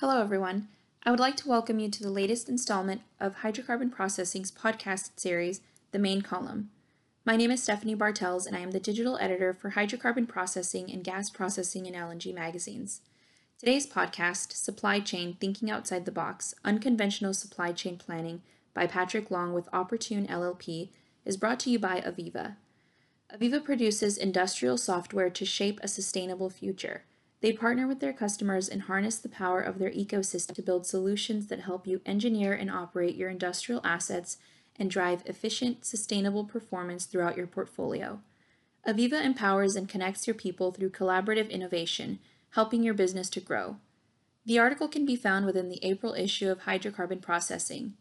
Hello, 0.00 0.20
everyone. 0.20 0.68
I 1.04 1.10
would 1.10 1.20
like 1.20 1.36
to 1.36 1.48
welcome 1.48 1.78
you 1.78 1.88
to 1.88 2.02
the 2.02 2.10
latest 2.10 2.50
installment 2.50 3.00
of 3.18 3.36
Hydrocarbon 3.36 3.90
Processing's 3.90 4.52
podcast 4.52 5.18
series, 5.18 5.62
The 5.92 5.98
Main 5.98 6.20
Column. 6.20 6.68
My 7.24 7.34
name 7.34 7.50
is 7.50 7.62
Stephanie 7.62 7.94
Bartels, 7.94 8.44
and 8.44 8.54
I 8.54 8.60
am 8.60 8.72
the 8.72 8.78
digital 8.78 9.16
editor 9.16 9.54
for 9.54 9.70
Hydrocarbon 9.70 10.28
Processing 10.28 10.92
and 10.92 11.02
Gas 11.02 11.30
Processing 11.30 11.86
and 11.86 11.96
LNG 11.96 12.34
magazines. 12.34 13.00
Today's 13.58 13.86
podcast, 13.86 14.52
Supply 14.52 15.00
Chain 15.00 15.38
Thinking 15.40 15.70
Outside 15.70 16.04
the 16.04 16.12
Box 16.12 16.54
Unconventional 16.62 17.32
Supply 17.32 17.72
Chain 17.72 17.96
Planning 17.96 18.42
by 18.74 18.86
Patrick 18.86 19.30
Long 19.30 19.54
with 19.54 19.66
Opportune 19.72 20.26
LLP, 20.26 20.90
is 21.24 21.38
brought 21.38 21.58
to 21.60 21.70
you 21.70 21.78
by 21.78 22.02
AVEVA. 22.02 22.56
AVEVA 23.34 23.64
produces 23.64 24.18
industrial 24.18 24.76
software 24.76 25.30
to 25.30 25.46
shape 25.46 25.80
a 25.82 25.88
sustainable 25.88 26.50
future. 26.50 27.04
They 27.40 27.52
partner 27.52 27.86
with 27.86 28.00
their 28.00 28.12
customers 28.12 28.68
and 28.68 28.82
harness 28.82 29.18
the 29.18 29.28
power 29.28 29.60
of 29.60 29.78
their 29.78 29.90
ecosystem 29.90 30.54
to 30.54 30.62
build 30.62 30.86
solutions 30.86 31.48
that 31.48 31.60
help 31.60 31.86
you 31.86 32.00
engineer 32.06 32.54
and 32.54 32.70
operate 32.70 33.16
your 33.16 33.28
industrial 33.28 33.82
assets 33.84 34.38
and 34.78 34.90
drive 34.90 35.22
efficient, 35.26 35.84
sustainable 35.84 36.44
performance 36.44 37.04
throughout 37.04 37.36
your 37.36 37.46
portfolio. 37.46 38.20
AVEVA 38.86 39.24
empowers 39.24 39.76
and 39.76 39.88
connects 39.88 40.26
your 40.26 40.34
people 40.34 40.72
through 40.72 40.90
collaborative 40.90 41.50
innovation, 41.50 42.20
helping 42.50 42.82
your 42.82 42.94
business 42.94 43.28
to 43.30 43.40
grow. 43.40 43.76
The 44.44 44.58
article 44.58 44.86
can 44.86 45.04
be 45.04 45.16
found 45.16 45.44
within 45.44 45.68
the 45.68 45.84
April 45.84 46.14
issue 46.14 46.50
of 46.50 46.60
Hydrocarbon 46.60 47.20
Processing. 47.20 47.94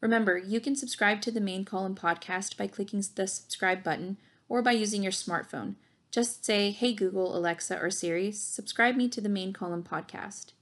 Remember, 0.00 0.36
you 0.36 0.58
can 0.58 0.74
subscribe 0.74 1.20
to 1.22 1.30
the 1.30 1.40
main 1.40 1.64
column 1.64 1.94
podcast 1.94 2.56
by 2.56 2.66
clicking 2.66 3.04
the 3.14 3.28
subscribe 3.28 3.84
button 3.84 4.16
or 4.48 4.62
by 4.62 4.72
using 4.72 5.02
your 5.02 5.12
smartphone. 5.12 5.76
Just 6.12 6.44
say, 6.44 6.72
Hey 6.72 6.92
Google, 6.92 7.34
Alexa, 7.34 7.80
or 7.80 7.90
Siri, 7.90 8.32
subscribe 8.32 8.96
me 8.96 9.08
to 9.08 9.20
the 9.22 9.30
main 9.30 9.54
column 9.54 9.82
podcast. 9.82 10.52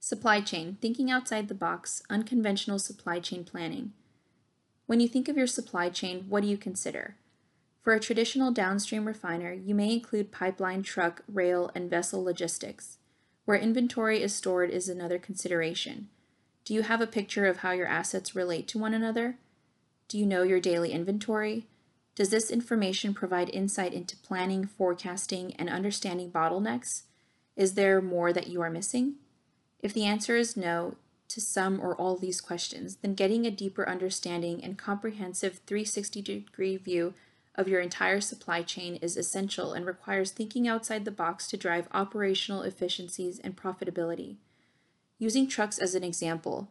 Supply 0.00 0.40
chain, 0.40 0.76
thinking 0.80 1.08
outside 1.08 1.46
the 1.46 1.54
box, 1.54 2.02
unconventional 2.10 2.80
supply 2.80 3.20
chain 3.20 3.44
planning. 3.44 3.92
When 4.86 4.98
you 4.98 5.06
think 5.06 5.28
of 5.28 5.36
your 5.36 5.46
supply 5.46 5.90
chain, 5.90 6.26
what 6.28 6.42
do 6.42 6.48
you 6.48 6.58
consider? 6.58 7.14
For 7.82 7.92
a 7.92 8.00
traditional 8.00 8.50
downstream 8.50 9.04
refiner, 9.04 9.52
you 9.52 9.72
may 9.72 9.92
include 9.92 10.32
pipeline, 10.32 10.82
truck, 10.82 11.22
rail, 11.32 11.70
and 11.72 11.88
vessel 11.88 12.24
logistics. 12.24 12.98
Where 13.44 13.56
inventory 13.56 14.24
is 14.24 14.34
stored 14.34 14.70
is 14.70 14.88
another 14.88 15.20
consideration. 15.20 16.08
Do 16.64 16.74
you 16.74 16.82
have 16.82 17.00
a 17.00 17.06
picture 17.06 17.46
of 17.46 17.58
how 17.58 17.70
your 17.70 17.86
assets 17.86 18.34
relate 18.34 18.66
to 18.68 18.78
one 18.78 18.92
another? 18.92 19.36
Do 20.08 20.18
you 20.18 20.26
know 20.26 20.42
your 20.42 20.58
daily 20.58 20.90
inventory? 20.90 21.66
Does 22.16 22.30
this 22.30 22.50
information 22.50 23.12
provide 23.12 23.50
insight 23.50 23.92
into 23.92 24.16
planning, 24.16 24.66
forecasting, 24.66 25.54
and 25.56 25.68
understanding 25.68 26.30
bottlenecks? 26.30 27.02
Is 27.56 27.74
there 27.74 28.00
more 28.00 28.32
that 28.32 28.48
you 28.48 28.62
are 28.62 28.70
missing? 28.70 29.16
If 29.80 29.92
the 29.92 30.06
answer 30.06 30.34
is 30.34 30.56
no 30.56 30.96
to 31.28 31.40
some 31.42 31.78
or 31.78 31.94
all 31.94 32.16
these 32.16 32.40
questions, 32.40 32.96
then 32.96 33.14
getting 33.14 33.46
a 33.46 33.50
deeper 33.50 33.86
understanding 33.86 34.64
and 34.64 34.78
comprehensive 34.78 35.60
360 35.66 36.22
degree 36.22 36.78
view 36.78 37.12
of 37.54 37.68
your 37.68 37.80
entire 37.80 38.22
supply 38.22 38.62
chain 38.62 38.96
is 38.96 39.18
essential 39.18 39.74
and 39.74 39.84
requires 39.84 40.30
thinking 40.30 40.66
outside 40.66 41.04
the 41.04 41.10
box 41.10 41.46
to 41.48 41.58
drive 41.58 41.88
operational 41.92 42.62
efficiencies 42.62 43.38
and 43.40 43.56
profitability. 43.56 44.36
Using 45.18 45.48
trucks 45.48 45.78
as 45.78 45.94
an 45.94 46.04
example, 46.04 46.68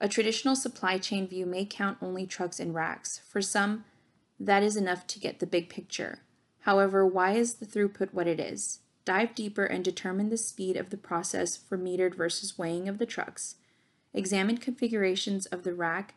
a 0.00 0.08
traditional 0.08 0.56
supply 0.56 0.96
chain 0.96 1.26
view 1.26 1.44
may 1.44 1.66
count 1.66 1.98
only 2.00 2.26
trucks 2.26 2.60
and 2.60 2.74
racks. 2.74 3.20
For 3.28 3.42
some, 3.42 3.84
that 4.40 4.62
is 4.62 4.76
enough 4.76 5.06
to 5.08 5.18
get 5.18 5.38
the 5.38 5.46
big 5.46 5.68
picture. 5.68 6.20
However, 6.60 7.06
why 7.06 7.32
is 7.32 7.54
the 7.54 7.66
throughput 7.66 8.12
what 8.12 8.26
it 8.26 8.38
is? 8.38 8.80
Dive 9.04 9.34
deeper 9.34 9.64
and 9.64 9.84
determine 9.84 10.28
the 10.28 10.36
speed 10.36 10.76
of 10.76 10.90
the 10.90 10.96
process 10.96 11.56
for 11.56 11.78
metered 11.78 12.14
versus 12.14 12.58
weighing 12.58 12.88
of 12.88 12.98
the 12.98 13.06
trucks. 13.06 13.56
Examine 14.12 14.58
configurations 14.58 15.46
of 15.46 15.62
the 15.62 15.74
rack, 15.74 16.14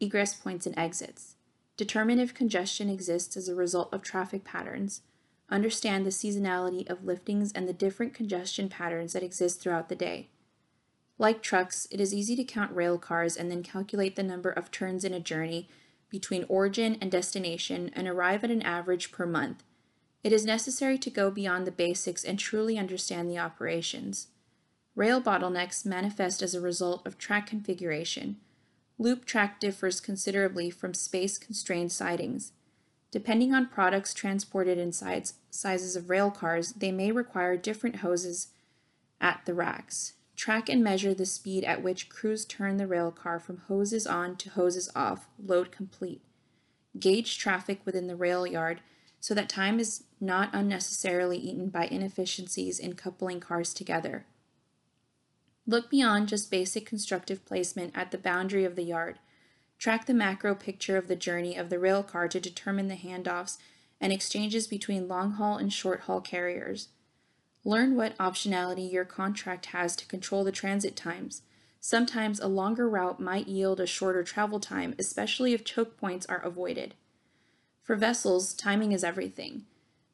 egress 0.00 0.34
points, 0.34 0.66
and 0.66 0.78
exits. 0.78 1.36
Determine 1.76 2.18
if 2.18 2.34
congestion 2.34 2.88
exists 2.88 3.36
as 3.36 3.48
a 3.48 3.54
result 3.54 3.92
of 3.92 4.02
traffic 4.02 4.44
patterns. 4.44 5.00
Understand 5.50 6.04
the 6.04 6.10
seasonality 6.10 6.88
of 6.88 7.04
liftings 7.04 7.50
and 7.54 7.68
the 7.68 7.72
different 7.72 8.14
congestion 8.14 8.68
patterns 8.68 9.12
that 9.12 9.22
exist 9.22 9.60
throughout 9.60 9.88
the 9.88 9.96
day. 9.96 10.28
Like 11.18 11.42
trucks, 11.42 11.86
it 11.90 12.00
is 12.00 12.12
easy 12.12 12.34
to 12.36 12.44
count 12.44 12.74
rail 12.74 12.98
cars 12.98 13.36
and 13.36 13.50
then 13.50 13.62
calculate 13.62 14.16
the 14.16 14.22
number 14.22 14.50
of 14.50 14.70
turns 14.70 15.04
in 15.04 15.14
a 15.14 15.20
journey 15.20 15.68
between 16.14 16.46
origin 16.48 16.96
and 17.00 17.10
destination 17.10 17.90
and 17.92 18.06
arrive 18.06 18.44
at 18.44 18.50
an 18.52 18.62
average 18.62 19.10
per 19.10 19.26
month. 19.26 19.64
It 20.22 20.32
is 20.32 20.44
necessary 20.44 20.96
to 20.96 21.10
go 21.10 21.28
beyond 21.28 21.66
the 21.66 21.72
basics 21.72 22.22
and 22.22 22.38
truly 22.38 22.78
understand 22.78 23.28
the 23.28 23.40
operations. 23.40 24.28
Rail 24.94 25.20
bottlenecks 25.20 25.84
manifest 25.84 26.40
as 26.40 26.54
a 26.54 26.60
result 26.60 27.04
of 27.04 27.18
track 27.18 27.48
configuration. 27.48 28.36
Loop 28.96 29.24
track 29.24 29.58
differs 29.58 29.98
considerably 29.98 30.70
from 30.70 30.94
space-constrained 30.94 31.90
sidings. 31.90 32.52
Depending 33.10 33.52
on 33.52 33.66
products 33.66 34.14
transported 34.14 34.78
in 34.78 34.92
size, 34.92 35.34
sizes 35.50 35.96
of 35.96 36.08
rail 36.08 36.30
cars, 36.30 36.74
they 36.74 36.92
may 36.92 37.10
require 37.10 37.56
different 37.56 37.96
hoses 37.96 38.52
at 39.20 39.40
the 39.46 39.54
racks. 39.54 40.12
Track 40.36 40.68
and 40.68 40.82
measure 40.82 41.14
the 41.14 41.26
speed 41.26 41.64
at 41.64 41.82
which 41.82 42.08
crews 42.08 42.44
turn 42.44 42.76
the 42.76 42.86
rail 42.86 43.10
car 43.10 43.38
from 43.38 43.58
hoses 43.68 44.06
on 44.06 44.36
to 44.36 44.50
hoses 44.50 44.90
off, 44.94 45.28
load 45.38 45.70
complete. 45.70 46.22
Gauge 46.98 47.38
traffic 47.38 47.80
within 47.84 48.06
the 48.06 48.16
rail 48.16 48.46
yard 48.46 48.80
so 49.20 49.32
that 49.32 49.48
time 49.48 49.80
is 49.80 50.04
not 50.20 50.50
unnecessarily 50.52 51.38
eaten 51.38 51.70
by 51.70 51.86
inefficiencies 51.86 52.78
in 52.78 52.94
coupling 52.94 53.40
cars 53.40 53.72
together. 53.72 54.26
Look 55.66 55.88
beyond 55.88 56.28
just 56.28 56.50
basic 56.50 56.84
constructive 56.84 57.44
placement 57.46 57.92
at 57.96 58.10
the 58.10 58.18
boundary 58.18 58.66
of 58.66 58.76
the 58.76 58.82
yard. 58.82 59.18
Track 59.78 60.04
the 60.04 60.12
macro 60.12 60.54
picture 60.54 60.98
of 60.98 61.08
the 61.08 61.16
journey 61.16 61.56
of 61.56 61.70
the 61.70 61.78
rail 61.78 62.02
car 62.02 62.28
to 62.28 62.38
determine 62.38 62.88
the 62.88 62.96
handoffs 62.96 63.56
and 63.98 64.12
exchanges 64.12 64.66
between 64.66 65.08
long 65.08 65.32
haul 65.32 65.56
and 65.56 65.72
short 65.72 66.00
haul 66.00 66.20
carriers. 66.20 66.88
Learn 67.64 67.96
what 67.96 68.16
optionality 68.18 68.92
your 68.92 69.06
contract 69.06 69.66
has 69.66 69.96
to 69.96 70.06
control 70.06 70.44
the 70.44 70.52
transit 70.52 70.96
times. 70.96 71.42
Sometimes 71.80 72.38
a 72.40 72.46
longer 72.46 72.88
route 72.88 73.20
might 73.20 73.48
yield 73.48 73.80
a 73.80 73.86
shorter 73.86 74.22
travel 74.22 74.60
time, 74.60 74.94
especially 74.98 75.54
if 75.54 75.64
choke 75.64 75.96
points 75.96 76.26
are 76.26 76.42
avoided. 76.42 76.94
For 77.82 77.96
vessels, 77.96 78.54
timing 78.54 78.92
is 78.92 79.04
everything. 79.04 79.64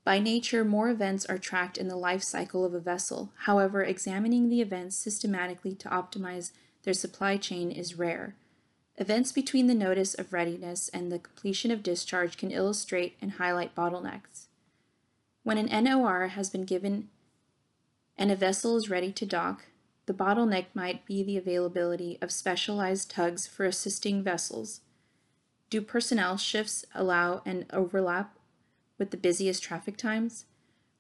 By 0.05 0.19
nature, 0.19 0.65
more 0.65 0.89
events 0.89 1.27
are 1.27 1.39
tracked 1.39 1.77
in 1.77 1.89
the 1.89 1.97
life 1.97 2.23
cycle 2.23 2.65
of 2.65 2.75
a 2.75 2.81
vessel. 2.81 3.33
However, 3.45 3.83
examining 3.83 4.49
the 4.49 4.61
events 4.61 4.97
systematically 4.97 5.75
to 5.77 5.89
optimize 5.89 6.53
their 6.83 6.95
supply 6.95 7.37
chain 7.37 7.71
is 7.71 7.99
rare. 7.99 8.35
Events 8.97 9.33
between 9.33 9.67
the 9.67 9.75
notice 9.75 10.15
of 10.15 10.33
readiness 10.33 10.89
and 10.89 11.11
the 11.11 11.19
completion 11.19 11.71
of 11.71 11.83
discharge 11.83 12.37
can 12.37 12.51
illustrate 12.51 13.17
and 13.21 13.33
highlight 13.33 13.75
bottlenecks. 13.75 14.47
When 15.43 15.59
an 15.59 15.85
NOR 15.85 16.29
has 16.29 16.51
been 16.51 16.65
given 16.65 17.09
and 18.21 18.31
a 18.31 18.37
vessel 18.37 18.77
is 18.77 18.91
ready 18.91 19.11
to 19.11 19.25
dock, 19.25 19.65
the 20.05 20.13
bottleneck 20.13 20.67
might 20.75 21.07
be 21.07 21.23
the 21.23 21.39
availability 21.39 22.19
of 22.21 22.31
specialized 22.31 23.11
tugs 23.11 23.47
for 23.47 23.65
assisting 23.65 24.23
vessels. 24.23 24.83
Do 25.71 25.81
personnel 25.81 26.37
shifts 26.37 26.85
allow 26.95 27.41
an 27.47 27.65
overlap 27.73 28.37
with 28.99 29.11
the 29.11 29.17
busiest 29.17 29.63
traffic 29.63 29.97
times? 29.97 30.45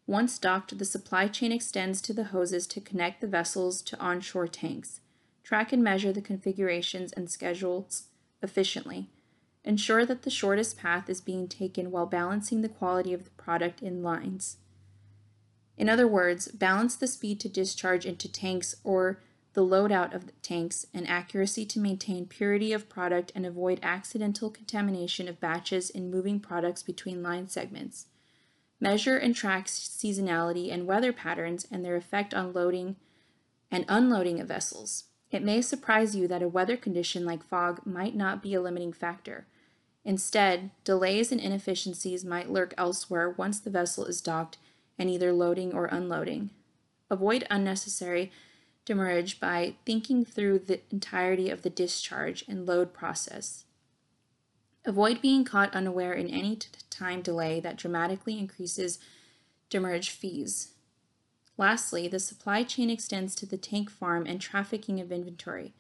Once 0.06 0.38
docked, 0.38 0.78
the 0.78 0.84
supply 0.86 1.28
chain 1.28 1.52
extends 1.52 2.00
to 2.00 2.14
the 2.14 2.24
hoses 2.24 2.66
to 2.68 2.80
connect 2.80 3.20
the 3.20 3.26
vessels 3.26 3.82
to 3.82 4.00
onshore 4.00 4.48
tanks. 4.48 5.00
Track 5.44 5.74
and 5.74 5.84
measure 5.84 6.14
the 6.14 6.22
configurations 6.22 7.12
and 7.12 7.30
schedules 7.30 8.04
efficiently. 8.42 9.10
Ensure 9.62 10.06
that 10.06 10.22
the 10.22 10.30
shortest 10.30 10.78
path 10.78 11.10
is 11.10 11.20
being 11.20 11.48
taken 11.48 11.90
while 11.90 12.06
balancing 12.06 12.62
the 12.62 12.68
quality 12.68 13.12
of 13.12 13.24
the 13.24 13.30
product 13.30 13.82
in 13.82 14.02
lines. 14.02 14.56
In 15.80 15.88
other 15.88 16.06
words, 16.06 16.48
balance 16.48 16.94
the 16.94 17.06
speed 17.06 17.40
to 17.40 17.48
discharge 17.48 18.04
into 18.04 18.30
tanks 18.30 18.76
or 18.84 19.18
the 19.54 19.64
loadout 19.64 20.14
of 20.14 20.26
the 20.26 20.32
tanks 20.42 20.86
and 20.92 21.08
accuracy 21.08 21.64
to 21.64 21.80
maintain 21.80 22.26
purity 22.26 22.74
of 22.74 22.90
product 22.90 23.32
and 23.34 23.46
avoid 23.46 23.80
accidental 23.82 24.50
contamination 24.50 25.26
of 25.26 25.40
batches 25.40 25.88
in 25.88 26.10
moving 26.10 26.38
products 26.38 26.82
between 26.82 27.22
line 27.22 27.48
segments. 27.48 28.08
Measure 28.78 29.16
and 29.16 29.34
track 29.34 29.68
seasonality 29.68 30.70
and 30.70 30.86
weather 30.86 31.14
patterns 31.14 31.66
and 31.70 31.82
their 31.82 31.96
effect 31.96 32.34
on 32.34 32.52
loading 32.52 32.96
and 33.70 33.86
unloading 33.88 34.38
of 34.38 34.48
vessels. 34.48 35.04
It 35.30 35.42
may 35.42 35.62
surprise 35.62 36.14
you 36.14 36.28
that 36.28 36.42
a 36.42 36.48
weather 36.48 36.76
condition 36.76 37.24
like 37.24 37.42
fog 37.42 37.86
might 37.86 38.14
not 38.14 38.42
be 38.42 38.52
a 38.52 38.60
limiting 38.60 38.92
factor. 38.92 39.46
Instead, 40.04 40.72
delays 40.84 41.32
and 41.32 41.40
inefficiencies 41.40 42.22
might 42.22 42.50
lurk 42.50 42.74
elsewhere 42.76 43.30
once 43.30 43.58
the 43.60 43.70
vessel 43.70 44.04
is 44.04 44.20
docked 44.20 44.58
and 45.00 45.08
either 45.08 45.32
loading 45.32 45.72
or 45.72 45.86
unloading. 45.86 46.50
Avoid 47.10 47.46
unnecessary 47.50 48.30
demurrage 48.84 49.40
by 49.40 49.74
thinking 49.86 50.26
through 50.26 50.58
the 50.58 50.80
entirety 50.90 51.48
of 51.48 51.62
the 51.62 51.70
discharge 51.70 52.44
and 52.46 52.66
load 52.66 52.92
process. 52.92 53.64
Avoid 54.84 55.22
being 55.22 55.42
caught 55.44 55.74
unaware 55.74 56.12
in 56.12 56.28
any 56.28 56.58
time 56.90 57.22
delay 57.22 57.60
that 57.60 57.76
dramatically 57.76 58.38
increases 58.38 58.98
demurrage 59.70 60.10
fees. 60.10 60.72
Lastly, 61.56 62.06
the 62.06 62.20
supply 62.20 62.62
chain 62.62 62.90
extends 62.90 63.34
to 63.36 63.46
the 63.46 63.58
tank 63.58 63.90
farm 63.90 64.26
and 64.26 64.40
trafficking 64.40 65.00
of 65.00 65.10
inventory. 65.10 65.72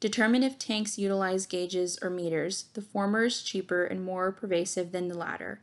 Determine 0.00 0.42
if 0.42 0.58
tanks 0.58 0.98
utilize 0.98 1.46
gauges 1.46 1.98
or 2.00 2.08
meters. 2.08 2.66
The 2.72 2.82
former 2.82 3.24
is 3.24 3.42
cheaper 3.42 3.84
and 3.84 4.02
more 4.02 4.32
pervasive 4.32 4.92
than 4.92 5.08
the 5.08 5.16
latter. 5.16 5.60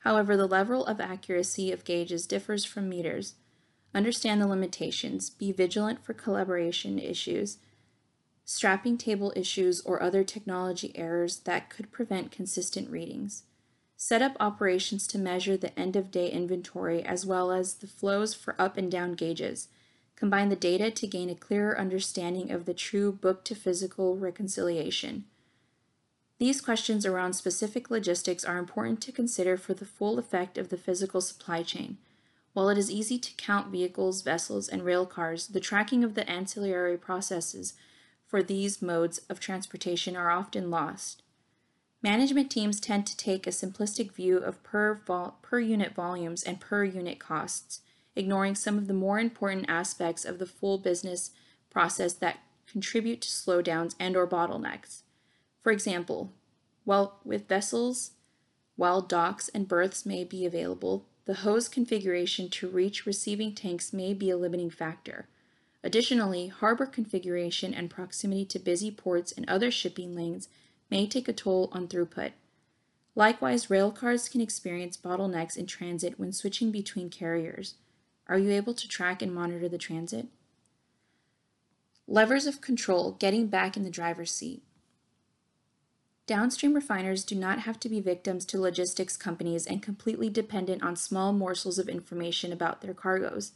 However, 0.00 0.36
the 0.36 0.46
level 0.46 0.84
of 0.86 1.00
accuracy 1.00 1.72
of 1.72 1.84
gauges 1.84 2.26
differs 2.26 2.64
from 2.64 2.88
meters. 2.88 3.34
Understand 3.94 4.40
the 4.40 4.46
limitations. 4.46 5.30
Be 5.30 5.52
vigilant 5.52 6.04
for 6.04 6.14
calibration 6.14 7.02
issues, 7.02 7.58
strapping 8.44 8.96
table 8.96 9.32
issues, 9.36 9.80
or 9.82 10.02
other 10.02 10.24
technology 10.24 10.92
errors 10.94 11.40
that 11.40 11.70
could 11.70 11.92
prevent 11.92 12.32
consistent 12.32 12.90
readings. 12.90 13.44
Set 13.96 14.22
up 14.22 14.36
operations 14.40 15.06
to 15.06 15.18
measure 15.18 15.56
the 15.56 15.78
end 15.78 15.94
of 15.94 16.10
day 16.10 16.30
inventory 16.30 17.02
as 17.02 17.26
well 17.26 17.52
as 17.52 17.74
the 17.74 17.86
flows 17.86 18.32
for 18.32 18.54
up 18.58 18.78
and 18.78 18.90
down 18.90 19.12
gauges. 19.12 19.68
Combine 20.16 20.48
the 20.48 20.56
data 20.56 20.90
to 20.90 21.06
gain 21.06 21.28
a 21.28 21.34
clearer 21.34 21.78
understanding 21.78 22.50
of 22.50 22.64
the 22.64 22.74
true 22.74 23.12
book 23.12 23.44
to 23.44 23.54
physical 23.54 24.16
reconciliation. 24.16 25.24
These 26.40 26.62
questions 26.62 27.04
around 27.04 27.34
specific 27.34 27.90
logistics 27.90 28.46
are 28.46 28.56
important 28.56 29.02
to 29.02 29.12
consider 29.12 29.58
for 29.58 29.74
the 29.74 29.84
full 29.84 30.18
effect 30.18 30.56
of 30.56 30.70
the 30.70 30.78
physical 30.78 31.20
supply 31.20 31.62
chain. 31.62 31.98
While 32.54 32.70
it 32.70 32.78
is 32.78 32.90
easy 32.90 33.18
to 33.18 33.34
count 33.36 33.70
vehicles, 33.70 34.22
vessels, 34.22 34.66
and 34.66 34.82
rail 34.82 35.04
cars, 35.04 35.48
the 35.48 35.60
tracking 35.60 36.02
of 36.02 36.14
the 36.14 36.28
ancillary 36.28 36.96
processes 36.96 37.74
for 38.26 38.42
these 38.42 38.80
modes 38.80 39.18
of 39.28 39.38
transportation 39.38 40.16
are 40.16 40.30
often 40.30 40.70
lost. 40.70 41.22
Management 42.02 42.50
teams 42.50 42.80
tend 42.80 43.06
to 43.06 43.16
take 43.18 43.46
a 43.46 43.50
simplistic 43.50 44.12
view 44.12 44.38
of 44.38 44.62
per, 44.62 44.94
per 45.42 45.60
unit 45.60 45.94
volumes 45.94 46.42
and 46.42 46.58
per 46.58 46.84
unit 46.84 47.18
costs, 47.18 47.82
ignoring 48.16 48.54
some 48.54 48.78
of 48.78 48.86
the 48.86 48.94
more 48.94 49.20
important 49.20 49.66
aspects 49.68 50.24
of 50.24 50.38
the 50.38 50.46
full 50.46 50.78
business 50.78 51.32
process 51.68 52.14
that 52.14 52.38
contribute 52.66 53.20
to 53.20 53.28
slowdowns 53.28 53.94
and 54.00 54.16
or 54.16 54.26
bottlenecks. 54.26 55.02
For 55.62 55.72
example, 55.72 56.32
while 56.84 57.20
with 57.24 57.48
vessels, 57.48 58.12
while 58.76 59.02
docks 59.02 59.48
and 59.50 59.68
berths 59.68 60.06
may 60.06 60.24
be 60.24 60.46
available, 60.46 61.06
the 61.26 61.34
hose 61.34 61.68
configuration 61.68 62.48
to 62.50 62.68
reach 62.68 63.06
receiving 63.06 63.54
tanks 63.54 63.92
may 63.92 64.14
be 64.14 64.30
a 64.30 64.36
limiting 64.36 64.70
factor. 64.70 65.28
Additionally, 65.84 66.48
harbor 66.48 66.86
configuration 66.86 67.72
and 67.72 67.90
proximity 67.90 68.44
to 68.46 68.58
busy 68.58 68.90
ports 68.90 69.32
and 69.32 69.48
other 69.48 69.70
shipping 69.70 70.14
lanes 70.14 70.48
may 70.90 71.06
take 71.06 71.28
a 71.28 71.32
toll 71.32 71.68
on 71.72 71.88
throughput. 71.88 72.32
Likewise, 73.14 73.66
railcars 73.66 74.30
can 74.30 74.40
experience 74.40 74.96
bottlenecks 74.96 75.56
in 75.56 75.66
transit 75.66 76.18
when 76.18 76.32
switching 76.32 76.70
between 76.70 77.10
carriers. 77.10 77.74
Are 78.26 78.38
you 78.38 78.50
able 78.50 78.74
to 78.74 78.88
track 78.88 79.22
and 79.22 79.34
monitor 79.34 79.68
the 79.68 79.78
transit? 79.78 80.26
Levers 82.06 82.46
of 82.46 82.60
control, 82.60 83.12
getting 83.12 83.46
back 83.46 83.76
in 83.76 83.84
the 83.84 83.90
driver's 83.90 84.32
seat. 84.32 84.62
Downstream 86.30 86.74
refiners 86.74 87.24
do 87.24 87.34
not 87.34 87.58
have 87.58 87.80
to 87.80 87.88
be 87.88 88.00
victims 88.00 88.44
to 88.44 88.60
logistics 88.60 89.16
companies 89.16 89.66
and 89.66 89.82
completely 89.82 90.30
dependent 90.30 90.80
on 90.80 90.94
small 90.94 91.32
morsels 91.32 91.76
of 91.76 91.88
information 91.88 92.52
about 92.52 92.82
their 92.82 92.94
cargoes. 92.94 93.50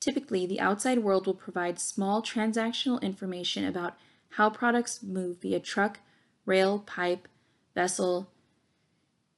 Typically, 0.00 0.46
the 0.46 0.58
outside 0.58 1.00
world 1.00 1.26
will 1.26 1.34
provide 1.34 1.78
small 1.78 2.22
transactional 2.22 2.98
information 3.02 3.66
about 3.66 3.98
how 4.30 4.48
products 4.48 5.02
move 5.02 5.42
via 5.42 5.60
truck, 5.60 6.00
rail, 6.46 6.78
pipe, 6.78 7.28
vessel, 7.74 8.30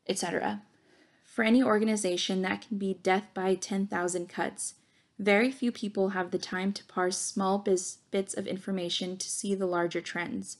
etc. 0.07 0.63
For 1.25 1.43
any 1.43 1.65
organization, 1.65 2.41
that 2.43 2.69
can 2.69 2.79
be 2.79 2.95
death 3.03 3.27
by 3.35 3.57
10,000 3.57 4.29
cuts. 4.29 4.75
Very 5.19 5.51
few 5.51 5.73
people 5.73 6.11
have 6.11 6.31
the 6.31 6.39
time 6.39 6.73
to 6.75 6.85
parse 6.85 7.19
small 7.19 7.59
bits 7.59 7.99
of 8.35 8.47
information 8.47 9.17
to 9.17 9.29
see 9.29 9.57
the 9.57 9.67
larger 9.67 10.01
trends. 10.01 10.59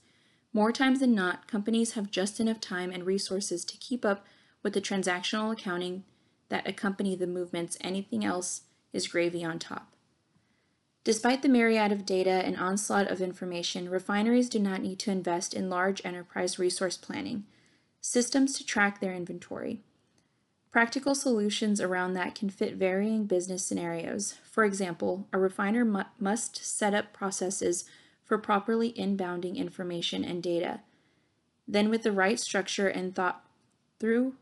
More 0.53 0.73
times 0.73 1.01
than 1.01 1.15
not, 1.15 1.47
companies 1.47 1.93
have 1.93 2.11
just 2.11 2.41
enough 2.41 2.61
time 2.61 2.91
and 2.91 3.05
resources 3.05 3.65
to 3.65 3.77
keep 3.77 4.05
up 4.05 4.27
with 4.63 4.73
the 4.73 4.81
transactional 4.81 5.53
accounting 5.53 6.05
that 6.49 6.69
accompany 6.69 7.15
the 7.15 7.27
movements. 7.27 7.79
Anything 7.81 8.25
else 8.25 8.63
is 8.93 9.09
gravy 9.09 9.45
on 9.45 9.59
top. 9.59 9.95
Despite 11.03 11.43
the 11.43 11.49
myriad 11.49 11.93
of 11.93 12.05
data 12.05 12.31
and 12.31 12.57
onslaught 12.57 13.11
of 13.11 13.23
information, 13.23 13.89
refineries 13.89 14.51
do 14.51 14.59
not 14.59 14.83
need 14.83 14.99
to 15.01 15.11
invest 15.11 15.55
in 15.55 15.71
large 15.71 16.05
enterprise 16.05 16.59
resource 16.59 16.97
planning, 16.97 17.45
systems 18.01 18.59
to 18.59 18.67
track 18.67 19.01
their 19.01 19.15
inventory. 19.15 19.81
Practical 20.71 21.15
solutions 21.15 21.81
around 21.81 22.13
that 22.15 22.35
can 22.35 22.51
fit 22.51 22.77
varying 22.77 23.25
business 23.25 23.65
scenarios. 23.65 24.35
For 24.45 24.65
example, 24.65 25.27
a 25.33 25.39
refiner 25.39 25.85
mu 25.85 26.03
must 26.19 26.65
set 26.65 26.93
up 26.93 27.13
processes 27.13 27.87
for 28.31 28.39
properly 28.39 28.93
inbounding 28.93 29.57
information 29.57 30.23
and 30.23 30.41
data. 30.41 30.79
Then, 31.67 31.91
with 31.91 32.05
the 32.05 32.13
right 32.13 32.39
structure 32.39 32.87
and 32.87 33.13
thought 33.13 33.45
through 33.99 34.35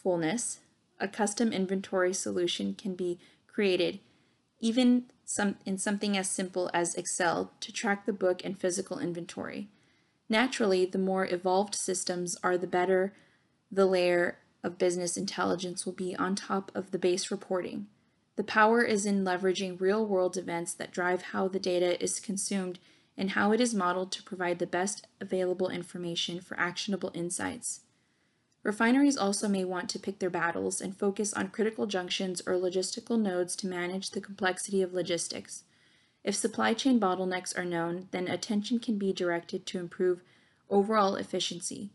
fullness, 0.00 0.60
a 1.00 1.08
custom 1.08 1.52
inventory 1.52 2.14
solution 2.14 2.74
can 2.74 2.94
be 2.94 3.18
created 3.48 3.98
even 4.60 5.06
some, 5.24 5.56
in 5.66 5.76
something 5.76 6.16
as 6.16 6.30
simple 6.30 6.70
as 6.72 6.94
Excel 6.94 7.50
to 7.58 7.72
track 7.72 8.06
the 8.06 8.12
book 8.12 8.44
and 8.44 8.56
physical 8.56 9.00
inventory. 9.00 9.70
Naturally, 10.28 10.86
the 10.86 10.96
more 10.96 11.26
evolved 11.26 11.74
systems 11.74 12.36
are, 12.44 12.56
the 12.56 12.68
better 12.68 13.12
the 13.72 13.86
layer 13.86 14.38
of 14.62 14.78
business 14.78 15.16
intelligence 15.16 15.84
will 15.84 15.94
be 15.94 16.14
on 16.14 16.36
top 16.36 16.70
of 16.76 16.92
the 16.92 16.98
base 16.98 17.32
reporting. 17.32 17.88
The 18.36 18.44
power 18.44 18.84
is 18.84 19.04
in 19.04 19.24
leveraging 19.24 19.80
real-world 19.80 20.36
events 20.36 20.74
that 20.74 20.92
drive 20.92 21.22
how 21.22 21.48
the 21.48 21.58
data 21.58 22.00
is 22.00 22.20
consumed 22.20 22.78
and 23.16 23.30
how 23.30 23.52
it 23.52 23.60
is 23.60 23.74
modeled 23.74 24.12
to 24.12 24.22
provide 24.22 24.58
the 24.58 24.66
best 24.66 25.06
available 25.20 25.68
information 25.68 26.40
for 26.40 26.58
actionable 26.58 27.10
insights. 27.14 27.80
Refineries 28.62 29.16
also 29.16 29.46
may 29.48 29.64
want 29.64 29.88
to 29.90 29.98
pick 29.98 30.18
their 30.18 30.28
battles 30.28 30.80
and 30.80 30.98
focus 30.98 31.32
on 31.32 31.50
critical 31.50 31.86
junctions 31.86 32.42
or 32.46 32.54
logistical 32.54 33.18
nodes 33.20 33.54
to 33.56 33.66
manage 33.68 34.10
the 34.10 34.20
complexity 34.20 34.82
of 34.82 34.92
logistics. 34.92 35.62
If 36.24 36.34
supply 36.34 36.74
chain 36.74 36.98
bottlenecks 36.98 37.56
are 37.56 37.64
known, 37.64 38.08
then 38.10 38.26
attention 38.26 38.80
can 38.80 38.98
be 38.98 39.12
directed 39.12 39.66
to 39.66 39.78
improve 39.78 40.20
overall 40.68 41.14
efficiency. 41.14 41.90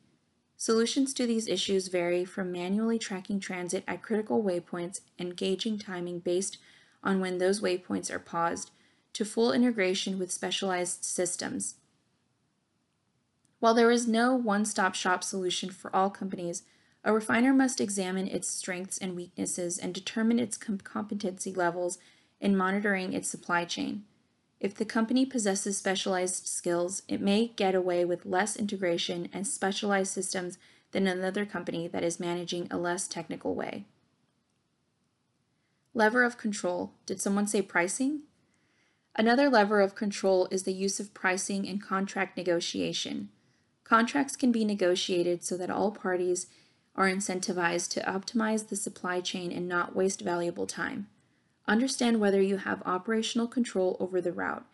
Solutions 0.55 1.13
to 1.15 1.25
these 1.25 1.49
issues 1.49 1.89
vary 1.89 2.23
from 2.23 2.51
manually 2.51 2.97
tracking 2.97 3.39
transit 3.39 3.83
at 3.87 4.01
critical 4.01 4.41
waypoints 4.41 5.01
and 5.19 5.35
gauging 5.35 5.77
timing 5.77 6.19
based 6.19 6.57
on 7.03 7.19
when 7.19 7.39
those 7.39 7.59
waypoints 7.61 8.09
are 8.09 8.19
paused, 8.19 8.71
to 9.13 9.25
full 9.25 9.51
integration 9.51 10.17
with 10.17 10.31
specialized 10.31 11.03
systems. 11.03 11.75
While 13.59 13.73
there 13.73 13.91
is 13.91 14.07
no 14.07 14.35
one-stop 14.35 14.95
shop 14.95 15.23
solution 15.23 15.69
for 15.69 15.95
all 15.95 16.09
companies, 16.09 16.63
a 17.03 17.13
refiner 17.13 17.53
must 17.53 17.81
examine 17.81 18.27
its 18.27 18.47
strengths 18.47 18.97
and 18.97 19.15
weaknesses 19.15 19.77
and 19.77 19.93
determine 19.93 20.39
its 20.39 20.57
competency 20.57 21.53
levels 21.53 21.97
in 22.39 22.57
monitoring 22.57 23.13
its 23.13 23.27
supply 23.27 23.65
chain. 23.65 24.03
If 24.59 24.75
the 24.75 24.85
company 24.85 25.25
possesses 25.25 25.77
specialized 25.77 26.47
skills, 26.47 27.01
it 27.07 27.19
may 27.19 27.47
get 27.47 27.73
away 27.73 28.05
with 28.05 28.25
less 28.25 28.55
integration 28.55 29.27
and 29.33 29.47
specialized 29.47 30.11
systems 30.11 30.59
than 30.91 31.07
another 31.07 31.45
company 31.45 31.87
that 31.87 32.03
is 32.03 32.19
managing 32.19 32.67
a 32.69 32.77
less 32.77 33.07
technical 33.07 33.55
way. 33.55 33.85
Lever 35.93 36.23
of 36.23 36.37
control. 36.37 36.93
Did 37.05 37.19
someone 37.19 37.47
say 37.47 37.61
pricing? 37.61 38.21
Another 39.15 39.49
lever 39.49 39.81
of 39.81 39.95
control 39.95 40.47
is 40.51 40.63
the 40.63 40.73
use 40.73 40.99
of 40.99 41.13
pricing 41.13 41.67
and 41.67 41.81
contract 41.81 42.37
negotiation. 42.37 43.29
Contracts 43.83 44.35
can 44.35 44.51
be 44.51 44.63
negotiated 44.63 45.43
so 45.43 45.57
that 45.57 45.69
all 45.69 45.91
parties 45.91 46.47
are 46.95 47.09
incentivized 47.09 47.89
to 47.91 48.01
optimize 48.01 48.69
the 48.69 48.75
supply 48.75 49.19
chain 49.19 49.51
and 49.51 49.67
not 49.67 49.95
waste 49.95 50.21
valuable 50.21 50.65
time. 50.65 51.07
Understand 51.67 52.19
whether 52.19 52.41
you 52.41 52.57
have 52.57 52.81
operational 52.85 53.47
control 53.47 53.97
over 53.99 54.21
the 54.21 54.31
route. 54.31 54.65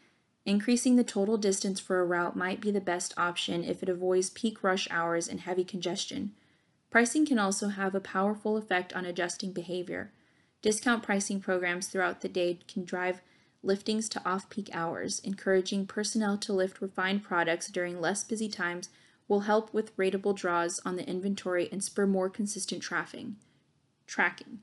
Increasing 0.46 0.96
the 0.96 1.04
total 1.04 1.38
distance 1.38 1.80
for 1.80 2.00
a 2.00 2.06
route 2.06 2.36
might 2.36 2.62
be 2.62 2.72
the 2.72 2.80
best 2.80 3.14
option 3.18 3.64
if 3.64 3.84
it 3.84 3.90
avoids 3.90 4.30
peak 4.30 4.64
rush 4.64 4.88
hours 4.90 5.28
and 5.28 5.42
heavy 5.42 5.64
congestion. 5.64 6.32
Pricing 6.90 7.26
can 7.26 7.38
also 7.38 7.68
have 7.68 7.94
a 7.94 8.00
powerful 8.00 8.56
effect 8.56 8.94
on 8.94 9.04
adjusting 9.04 9.52
behavior. 9.52 10.12
Discount 10.62 11.04
pricing 11.04 11.42
programs 11.42 11.88
throughout 11.88 12.22
the 12.22 12.30
day 12.30 12.60
can 12.68 12.86
drive 12.86 13.22
liftings 13.64 14.10
to 14.10 14.22
off-peak 14.28 14.70
hours, 14.74 15.20
encouraging 15.24 15.86
personnel 15.86 16.38
to 16.38 16.54
lift 16.54 16.82
refined 16.82 17.24
products 17.24 17.68
during 17.68 18.00
less 18.00 18.24
busy 18.24 18.50
times 18.50 18.90
will 19.28 19.42
help 19.42 19.74
with 19.74 19.96
rateable 19.98 20.36
draws 20.36 20.80
on 20.86 20.96
the 20.96 21.08
inventory 21.08 21.68
and 21.72 21.84
spur 21.84 22.06
more 22.06 22.30
consistent 22.30 22.82
tracking. 22.82 23.36
Tracking. 24.06 24.60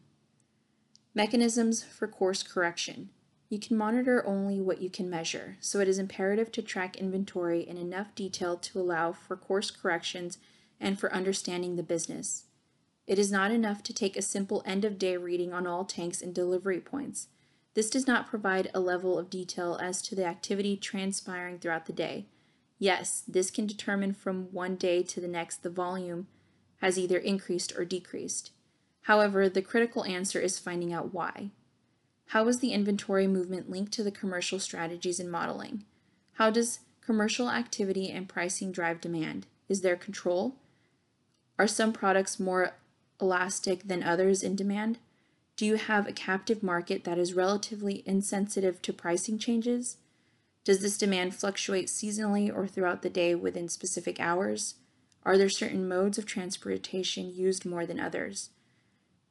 Mechanisms 1.14 1.84
for 1.84 2.08
course 2.08 2.42
correction. 2.42 3.10
You 3.50 3.58
can 3.58 3.76
monitor 3.76 4.26
only 4.26 4.60
what 4.60 4.80
you 4.80 4.90
can 4.90 5.10
measure, 5.10 5.58
so 5.60 5.80
it 5.80 5.86
is 5.86 5.98
imperative 5.98 6.50
to 6.52 6.62
track 6.62 6.96
inventory 6.96 7.60
in 7.60 7.76
enough 7.76 8.14
detail 8.14 8.56
to 8.56 8.80
allow 8.80 9.12
for 9.12 9.36
course 9.36 9.70
corrections 9.70 10.38
and 10.80 10.98
for 10.98 11.12
understanding 11.12 11.76
the 11.76 11.82
business. 11.82 12.44
It 13.06 13.18
is 13.18 13.30
not 13.30 13.50
enough 13.50 13.82
to 13.84 13.92
take 13.92 14.16
a 14.16 14.22
simple 14.22 14.62
end-of-day 14.64 15.18
reading 15.18 15.52
on 15.52 15.66
all 15.66 15.84
tanks 15.84 16.22
and 16.22 16.34
delivery 16.34 16.80
points. 16.80 17.28
This 17.74 17.90
does 17.90 18.06
not 18.06 18.28
provide 18.28 18.70
a 18.72 18.80
level 18.80 19.18
of 19.18 19.30
detail 19.30 19.78
as 19.82 20.00
to 20.02 20.14
the 20.14 20.24
activity 20.24 20.76
transpiring 20.76 21.58
throughout 21.58 21.86
the 21.86 21.92
day. 21.92 22.26
Yes, 22.78 23.22
this 23.26 23.50
can 23.50 23.66
determine 23.66 24.14
from 24.14 24.52
one 24.52 24.76
day 24.76 25.02
to 25.02 25.20
the 25.20 25.28
next 25.28 25.62
the 25.62 25.70
volume 25.70 26.28
has 26.78 26.98
either 26.98 27.18
increased 27.18 27.72
or 27.76 27.84
decreased. 27.84 28.50
However, 29.02 29.48
the 29.48 29.62
critical 29.62 30.04
answer 30.04 30.40
is 30.40 30.58
finding 30.58 30.92
out 30.92 31.12
why. 31.12 31.50
How 32.28 32.46
is 32.48 32.60
the 32.60 32.72
inventory 32.72 33.26
movement 33.26 33.70
linked 33.70 33.92
to 33.92 34.02
the 34.02 34.10
commercial 34.10 34.58
strategies 34.58 35.20
and 35.20 35.30
modeling? 35.30 35.84
How 36.34 36.50
does 36.50 36.80
commercial 37.04 37.50
activity 37.50 38.10
and 38.10 38.28
pricing 38.28 38.72
drive 38.72 39.00
demand? 39.00 39.46
Is 39.68 39.80
there 39.80 39.96
control? 39.96 40.56
Are 41.58 41.66
some 41.66 41.92
products 41.92 42.40
more 42.40 42.76
elastic 43.20 43.86
than 43.86 44.02
others 44.02 44.42
in 44.42 44.56
demand? 44.56 44.98
Do 45.56 45.66
you 45.66 45.76
have 45.76 46.08
a 46.08 46.12
captive 46.12 46.62
market 46.62 47.04
that 47.04 47.18
is 47.18 47.34
relatively 47.34 48.02
insensitive 48.06 48.82
to 48.82 48.92
pricing 48.92 49.38
changes? 49.38 49.98
Does 50.64 50.80
this 50.80 50.98
demand 50.98 51.34
fluctuate 51.34 51.86
seasonally 51.86 52.52
or 52.52 52.66
throughout 52.66 53.02
the 53.02 53.10
day 53.10 53.34
within 53.34 53.68
specific 53.68 54.18
hours? 54.18 54.74
Are 55.22 55.38
there 55.38 55.48
certain 55.48 55.86
modes 55.86 56.18
of 56.18 56.26
transportation 56.26 57.32
used 57.32 57.64
more 57.64 57.86
than 57.86 58.00
others? 58.00 58.50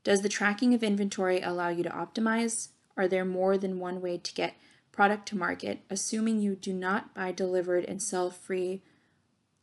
Does 0.03 0.21
the 0.21 0.29
tracking 0.29 0.73
of 0.73 0.81
inventory 0.81 1.41
allow 1.41 1.69
you 1.69 1.83
to 1.83 1.89
optimize? 1.89 2.69
Are 2.95 3.07
there 3.07 3.25
more 3.25 3.57
than 3.57 3.79
one 3.79 4.01
way 4.01 4.17
to 4.17 4.33
get 4.33 4.55
product 4.91 5.27
to 5.29 5.37
market, 5.37 5.79
assuming 5.89 6.39
you 6.39 6.55
do 6.55 6.71
not 6.71 7.13
buy 7.13 7.31
delivered 7.31 7.83
and 7.83 8.01
sell 8.01 8.29
free 8.29 8.81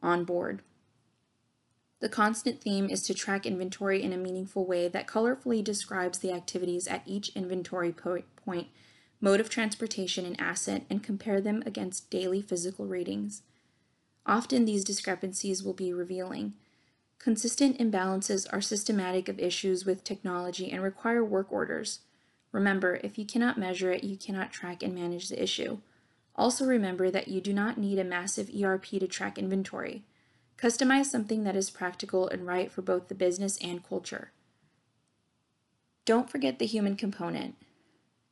on 0.02 0.24
board? 0.24 0.60
The 2.00 2.08
constant 2.08 2.62
theme 2.62 2.88
is 2.88 3.02
to 3.02 3.14
track 3.14 3.44
inventory 3.44 4.02
in 4.02 4.12
a 4.12 4.16
meaningful 4.16 4.64
way 4.64 4.88
that 4.88 5.06
colorfully 5.06 5.62
describes 5.62 6.18
the 6.18 6.32
activities 6.32 6.88
at 6.88 7.02
each 7.06 7.28
inventory 7.36 7.92
po 7.92 8.22
point, 8.36 8.68
mode 9.20 9.38
of 9.38 9.50
transportation, 9.50 10.24
and 10.24 10.40
asset, 10.40 10.84
and 10.88 11.02
compare 11.02 11.42
them 11.42 11.62
against 11.66 12.08
daily 12.10 12.40
physical 12.40 12.86
readings. 12.86 13.42
Often 14.24 14.64
these 14.64 14.82
discrepancies 14.82 15.62
will 15.62 15.74
be 15.74 15.92
revealing. 15.92 16.54
Consistent 17.18 17.78
imbalances 17.78 18.46
are 18.50 18.62
systematic 18.62 19.28
of 19.28 19.38
issues 19.38 19.84
with 19.84 20.02
technology 20.02 20.70
and 20.70 20.82
require 20.82 21.22
work 21.22 21.52
orders. 21.52 22.00
Remember, 22.50 22.98
if 23.04 23.18
you 23.18 23.26
cannot 23.26 23.58
measure 23.58 23.90
it, 23.90 24.04
you 24.04 24.16
cannot 24.16 24.52
track 24.52 24.82
and 24.82 24.94
manage 24.94 25.28
the 25.28 25.42
issue. 25.42 25.78
Also 26.34 26.64
remember 26.64 27.10
that 27.10 27.28
you 27.28 27.42
do 27.42 27.52
not 27.52 27.76
need 27.76 27.98
a 27.98 28.04
massive 28.04 28.50
ERP 28.58 28.86
to 28.86 29.06
track 29.06 29.36
inventory. 29.36 30.04
Customize 30.60 31.06
something 31.06 31.44
that 31.44 31.56
is 31.56 31.70
practical 31.70 32.28
and 32.28 32.46
right 32.46 32.70
for 32.70 32.82
both 32.82 33.08
the 33.08 33.14
business 33.14 33.56
and 33.58 33.86
culture. 33.86 34.30
Don't 36.04 36.28
forget 36.28 36.58
the 36.58 36.66
human 36.66 36.96
component. 36.96 37.56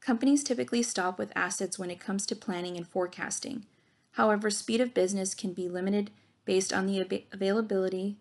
Companies 0.01 0.45
typically 0.45 0.83
stop 0.83 1.19
with 1.19 1.33
assets 1.35 1.79
when 1.79 1.91
it 1.91 2.01
comes 2.01 2.27
to 2.27 2.37
planning 2.37 2.77
and 2.77 2.87
forecasting. 2.87 3.65
However, 4.13 4.51
speed 4.51 4.81
of 4.81 4.95
business 4.95 5.35
can 5.35 5.53
be 5.53 5.69
limited 5.69 6.11
based 6.45 6.73
on 6.73 6.87
the 6.87 7.01
ab 7.01 7.27
availability 7.33 8.17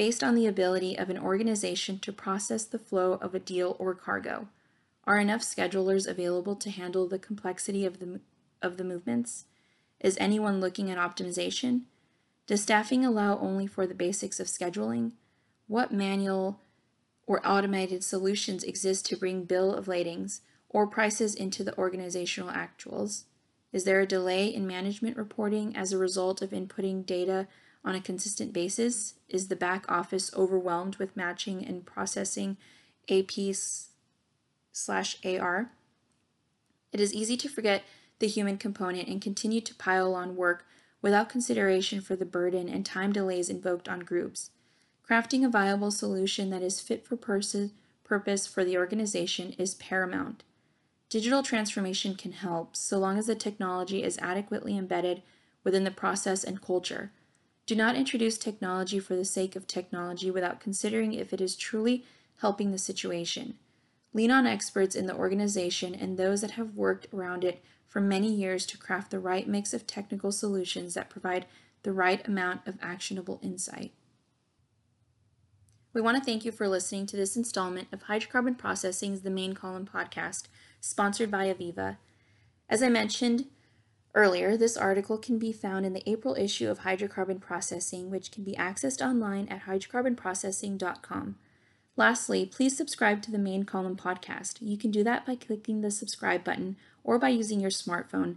based 0.00 0.24
on 0.24 0.34
the 0.34 0.46
ability 0.46 0.96
of 0.96 1.10
an 1.10 1.18
organization 1.18 1.98
to 1.98 2.10
process 2.10 2.64
the 2.64 2.78
flow 2.78 3.14
of 3.14 3.34
a 3.34 3.38
deal 3.38 3.76
or 3.78 3.94
cargo. 3.94 4.48
Are 5.04 5.18
enough 5.18 5.42
schedulers 5.42 6.08
available 6.08 6.56
to 6.56 6.70
handle 6.70 7.06
the 7.06 7.18
complexity 7.18 7.84
of 7.84 7.98
the, 7.98 8.20
of 8.62 8.78
the 8.78 8.84
movements? 8.84 9.44
Is 10.00 10.16
anyone 10.18 10.58
looking 10.58 10.90
at 10.90 10.96
optimization? 10.96 11.82
Does 12.50 12.62
staffing 12.62 13.04
allow 13.04 13.38
only 13.38 13.68
for 13.68 13.86
the 13.86 13.94
basics 13.94 14.40
of 14.40 14.48
scheduling? 14.48 15.12
What 15.68 15.92
manual 15.92 16.58
or 17.24 17.40
automated 17.46 18.02
solutions 18.02 18.64
exist 18.64 19.06
to 19.06 19.16
bring 19.16 19.44
bill 19.44 19.72
of 19.72 19.86
ladings 19.86 20.40
or 20.68 20.88
prices 20.88 21.36
into 21.36 21.62
the 21.62 21.78
organizational 21.78 22.50
actuals? 22.50 23.22
Is 23.72 23.84
there 23.84 24.00
a 24.00 24.06
delay 24.06 24.48
in 24.48 24.66
management 24.66 25.16
reporting 25.16 25.76
as 25.76 25.92
a 25.92 25.98
result 25.98 26.42
of 26.42 26.50
inputting 26.50 27.06
data 27.06 27.46
on 27.84 27.94
a 27.94 28.00
consistent 28.00 28.52
basis? 28.52 29.14
Is 29.28 29.46
the 29.46 29.54
back 29.54 29.84
office 29.88 30.34
overwhelmed 30.34 30.96
with 30.96 31.16
matching 31.16 31.64
and 31.64 31.86
processing 31.86 32.56
AP 33.08 33.54
slash 34.72 35.24
AR? 35.24 35.70
It 36.92 36.98
is 36.98 37.14
easy 37.14 37.36
to 37.36 37.48
forget 37.48 37.84
the 38.18 38.26
human 38.26 38.58
component 38.58 39.06
and 39.06 39.22
continue 39.22 39.60
to 39.60 39.74
pile 39.76 40.16
on 40.16 40.34
work 40.34 40.66
without 41.02 41.28
consideration 41.28 42.00
for 42.00 42.16
the 42.16 42.24
burden 42.24 42.68
and 42.68 42.84
time 42.84 43.12
delays 43.12 43.48
invoked 43.48 43.88
on 43.88 44.00
groups. 44.00 44.50
Crafting 45.08 45.44
a 45.44 45.48
viable 45.48 45.90
solution 45.90 46.50
that 46.50 46.62
is 46.62 46.80
fit 46.80 47.04
for 47.06 47.16
purpose 47.16 48.46
for 48.46 48.64
the 48.64 48.76
organization 48.76 49.54
is 49.58 49.74
paramount. 49.74 50.44
Digital 51.08 51.42
transformation 51.42 52.14
can 52.14 52.32
help 52.32 52.76
so 52.76 52.98
long 52.98 53.18
as 53.18 53.26
the 53.26 53.34
technology 53.34 54.02
is 54.02 54.18
adequately 54.18 54.78
embedded 54.78 55.22
within 55.64 55.84
the 55.84 55.90
process 55.90 56.44
and 56.44 56.62
culture. 56.62 57.10
Do 57.66 57.74
not 57.74 57.96
introduce 57.96 58.38
technology 58.38 58.98
for 58.98 59.16
the 59.16 59.24
sake 59.24 59.56
of 59.56 59.66
technology 59.66 60.30
without 60.30 60.60
considering 60.60 61.12
if 61.12 61.32
it 61.32 61.40
is 61.40 61.56
truly 61.56 62.04
helping 62.38 62.70
the 62.70 62.78
situation. 62.78 63.54
Lean 64.12 64.30
on 64.30 64.46
experts 64.46 64.96
in 64.96 65.06
the 65.06 65.14
organization 65.14 65.94
and 65.94 66.16
those 66.16 66.40
that 66.40 66.52
have 66.52 66.76
worked 66.76 67.06
around 67.12 67.44
it 67.44 67.62
for 67.90 68.00
many 68.00 68.32
years 68.32 68.64
to 68.64 68.78
craft 68.78 69.10
the 69.10 69.18
right 69.18 69.48
mix 69.48 69.74
of 69.74 69.84
technical 69.84 70.30
solutions 70.30 70.94
that 70.94 71.10
provide 71.10 71.44
the 71.82 71.92
right 71.92 72.26
amount 72.26 72.64
of 72.64 72.78
actionable 72.80 73.40
insight. 73.42 73.92
We 75.92 76.00
want 76.00 76.16
to 76.16 76.22
thank 76.22 76.44
you 76.44 76.52
for 76.52 76.68
listening 76.68 77.06
to 77.06 77.16
this 77.16 77.36
installment 77.36 77.88
of 77.90 78.04
Hydrocarbon 78.04 78.56
Processing's 78.56 79.22
The 79.22 79.30
Main 79.30 79.54
Column 79.54 79.88
podcast, 79.92 80.44
sponsored 80.80 81.32
by 81.32 81.52
AVEVA. 81.52 81.96
As 82.68 82.80
I 82.80 82.88
mentioned 82.88 83.46
earlier, 84.14 84.56
this 84.56 84.76
article 84.76 85.18
can 85.18 85.40
be 85.40 85.52
found 85.52 85.84
in 85.84 85.92
the 85.92 86.08
April 86.08 86.36
issue 86.36 86.70
of 86.70 86.80
Hydrocarbon 86.80 87.40
Processing, 87.40 88.08
which 88.08 88.30
can 88.30 88.44
be 88.44 88.52
accessed 88.52 89.04
online 89.04 89.48
at 89.48 89.62
hydrocarbonprocessing.com. 89.62 91.34
Lastly, 91.96 92.46
please 92.46 92.76
subscribe 92.76 93.20
to 93.22 93.32
the 93.32 93.38
Main 93.38 93.64
Column 93.64 93.96
podcast. 93.96 94.58
You 94.60 94.78
can 94.78 94.92
do 94.92 95.02
that 95.02 95.26
by 95.26 95.34
clicking 95.34 95.80
the 95.80 95.90
subscribe 95.90 96.44
button 96.44 96.76
or 97.04 97.18
by 97.18 97.28
using 97.28 97.60
your 97.60 97.70
smartphone. 97.70 98.36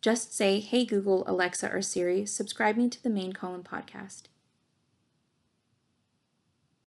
Just 0.00 0.34
say, 0.34 0.60
Hey 0.60 0.84
Google, 0.84 1.24
Alexa, 1.26 1.70
or 1.70 1.82
Siri, 1.82 2.26
subscribe 2.26 2.76
me 2.76 2.88
to 2.90 3.02
the 3.02 3.10
Main 3.10 3.32
Column 3.32 3.62
podcast. 3.62 4.24